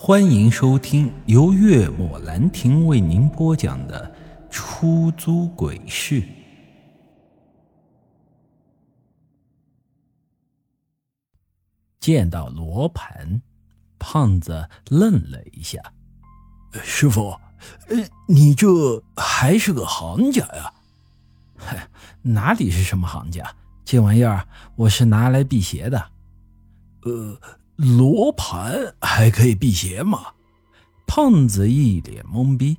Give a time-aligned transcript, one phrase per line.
[0.00, 4.14] 欢迎收听由月末兰亭为您播讲的
[4.48, 6.22] 《出租鬼市》。
[11.98, 13.42] 见到罗盘，
[13.98, 15.80] 胖子愣了一下
[16.84, 17.30] ：“师傅，
[17.88, 17.96] 呃，
[18.28, 20.72] 你这还是个行家呀
[21.58, 21.88] ？”“嗨，
[22.22, 23.52] 哪里是什么行家？
[23.84, 24.46] 这玩意儿
[24.76, 26.12] 我是拿来辟邪的。
[27.02, 27.36] ”“呃。”
[27.78, 30.32] 罗盘还可以辟邪吗？
[31.06, 32.76] 胖子一脸懵逼。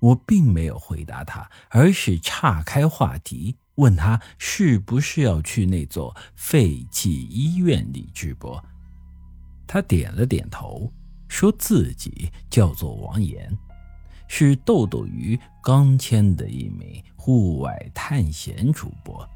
[0.00, 8.64] 我并没有回答他，而是岔开话题，问他是不是要去那座废弃医院里直播。
[9.66, 10.90] 他点了点头，
[11.28, 13.50] 说自己叫做王岩，
[14.28, 19.28] 是豆豆鱼刚签的一名户外探险主播。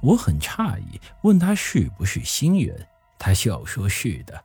[0.00, 2.86] 我很诧异，问他是不是新人。
[3.18, 4.44] 他笑说：“是的。”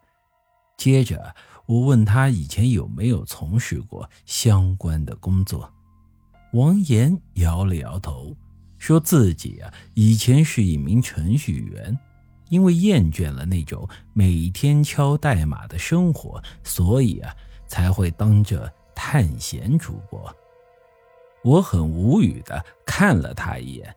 [0.81, 1.35] 接着
[1.67, 5.71] 我问他以前有没有从事过相关的工作。
[6.53, 8.35] 王岩摇了摇头，
[8.79, 11.95] 说自己啊以前是一名程序员，
[12.49, 17.31] 因为厌倦了那种每天敲代码的生活，所以啊
[17.67, 20.35] 才会当着探险主播。
[21.43, 23.95] 我很无语的看了他一眼，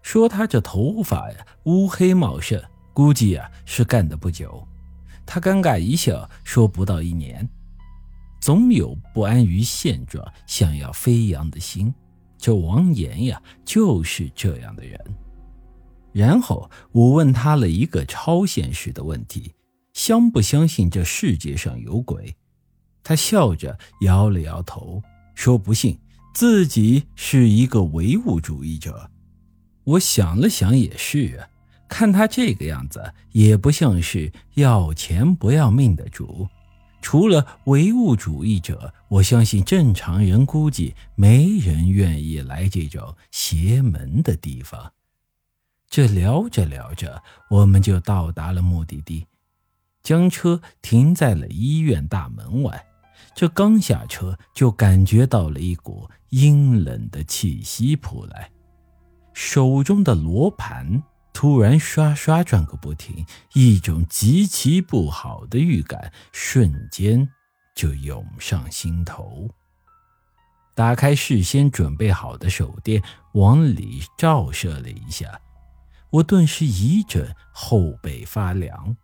[0.00, 2.58] 说他这头发呀乌黑茂盛。
[2.94, 4.66] 估计啊是干的不久，
[5.26, 7.48] 他尴尬一笑说：“不到一年。”
[8.40, 11.92] 总有不安于现状、想要飞扬的心，
[12.36, 15.00] 这王岩呀就是这样的人。
[16.12, 19.54] 然后我问他了一个超现实的问题：
[19.94, 22.36] 相不相信这世界上有鬼？
[23.02, 25.02] 他笑着摇了摇头，
[25.34, 25.98] 说不信，
[26.34, 29.10] 自己是一个唯物主义者。
[29.84, 31.48] 我想了想，也是啊。
[31.88, 36.48] 看他这个样子，也不像是要钱不要命的主。
[37.00, 44.90] 除了唯物主义者，我相信正常人估计没人愿意来这种邪门的地方。
[45.86, 49.26] 这聊着聊着，我们就到达了目的地，
[50.02, 52.86] 将车停在了医院大门外。
[53.34, 58.50] 这刚下车，就感觉到了一股阴冷的气息扑来，
[59.34, 61.02] 手中的罗盘。
[61.34, 67.28] 突然刷刷转个不停，一种极其不好的预感瞬间
[67.74, 69.50] 就涌上心头。
[70.74, 73.02] 打开事先准备好的手电，
[73.32, 75.40] 往里照射了一下，
[76.10, 78.96] 我顿时一阵后背发凉。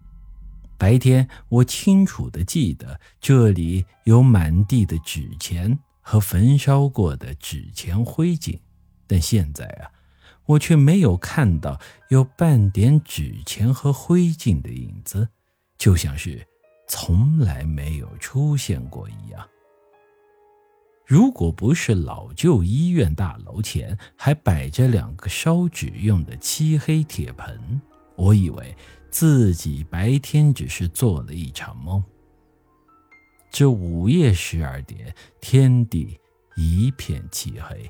[0.79, 8.59] 白天我清楚的记得这里有满地的纸钱和焚烧过的纸钱灰烬，
[9.07, 9.91] 但现在啊。
[10.50, 11.78] 我却没有看到
[12.09, 15.28] 有半点纸钱和灰烬的影子，
[15.78, 16.44] 就像是
[16.88, 19.49] 从来没有出现过一样。
[21.06, 27.81] 如果不是老旧医院大楼前还摆着两个烧纸用的漆黑铁盆，
[28.17, 28.75] 我以为
[29.09, 32.03] 自己白天只是做了一场梦。
[33.53, 36.19] 这午夜十二点，天地
[36.56, 37.88] 一片漆黑。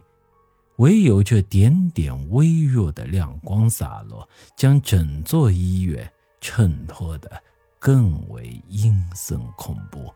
[0.81, 4.27] 唯有这点点微弱的亮光洒落，
[4.57, 6.11] 将整座医院
[6.41, 7.31] 衬托得
[7.79, 10.11] 更为阴森恐怖。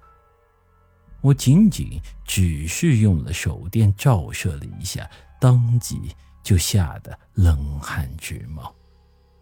[1.21, 5.09] 我仅仅只是用了手电照射了一下，
[5.39, 6.01] 当即
[6.43, 8.75] 就吓得冷汗直冒。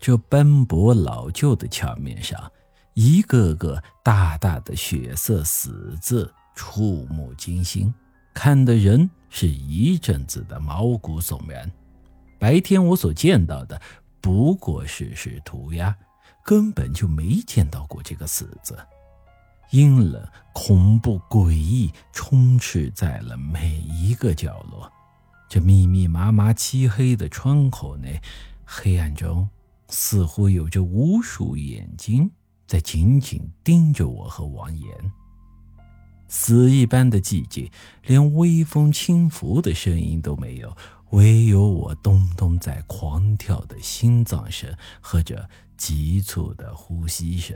[0.01, 2.51] 这斑驳老旧的墙面上，
[2.95, 7.95] 一个个大大的血色死字，触目惊心。
[8.35, 11.69] 看的人是一阵子的毛骨悚然。
[12.39, 13.81] 白天我所见到的
[14.21, 15.97] 不过是是涂鸦，
[16.45, 18.79] 根本就没见到过这个死字。
[19.71, 20.23] 阴冷、
[20.53, 24.93] 恐怖、诡异，充斥在了每一个角落。
[25.49, 28.21] 这密密麻麻、漆黑的窗口内，
[28.67, 29.49] 黑暗中
[29.89, 32.31] 似乎有着无数眼睛
[32.67, 35.13] 在紧紧盯着我和王岩。
[36.33, 37.71] 死一般的寂静，
[38.07, 40.75] 连微风轻拂的声音都没有，
[41.11, 45.47] 唯有我咚咚在狂跳的心脏声和着
[45.77, 47.55] 急促的呼吸声。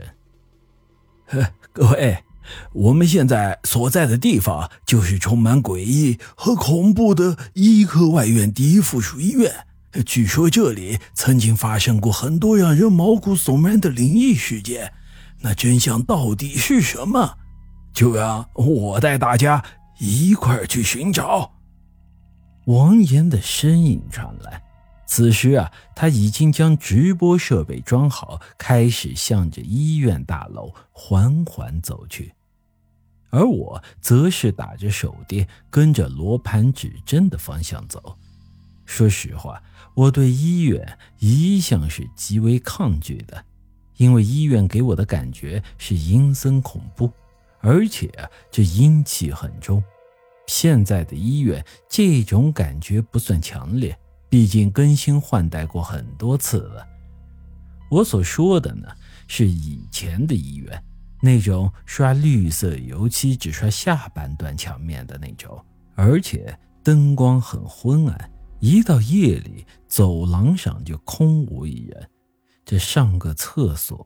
[1.73, 2.23] 各位，
[2.71, 9.51] 我们现在所在的地方就是充满诡异和恐怖的医科外院第一附属医院。
[10.05, 14.93] 据说这里曾经发生过很多让人毛骨悚然的灵异事件，
[15.41, 17.39] 那真相到底是什么？
[17.97, 19.65] 就让我带大家
[19.97, 21.51] 一块去寻找。
[22.65, 24.61] 王岩的声音传来。
[25.07, 32.31] 此时啊，他已经将直播设备装好，开始向着医院大楼缓缓走去。
[33.31, 38.15] 而我则是打着手电，跟着罗盘指针的方向走。
[38.85, 39.59] 说实话，
[39.95, 43.43] 我对医院一向是极为抗拒的，
[43.95, 47.11] 因为医院给我的感觉是阴森恐怖，
[47.59, 48.11] 而且
[48.51, 49.83] 这阴气很重。
[50.47, 53.97] 现在的医院这种感觉不算强烈，
[54.29, 56.87] 毕竟更新换代过很多次了。
[57.89, 58.87] 我所说的呢，
[59.27, 60.83] 是以前的医院，
[61.21, 65.61] 那种刷绿色油漆只刷下半段墙面的那种，
[65.95, 72.09] 而且灯光很昏暗，一到夜里走廊上就空无一人。
[72.63, 74.05] 这上个厕所，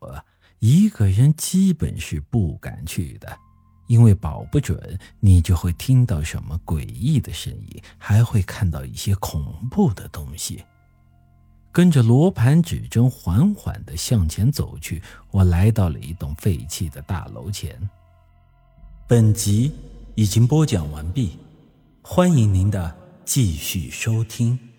[0.61, 3.37] 一个人基本是不敢去的。
[3.87, 10.63] 因为保不准你就会听到什么诡异的声音，还会看到一些恐怖的东西。
[11.73, 17.77] 跟着罗盘指针缓缓地向前走去，我来到了一栋废弃的大楼前。
[19.07, 19.73] 本集
[20.15, 21.37] 已经播讲完毕，
[22.01, 24.70] 欢迎您的继续收听。